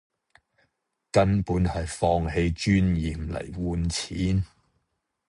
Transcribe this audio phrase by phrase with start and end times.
[1.11, 4.45] 根本係放棄尊嚴嚟換錢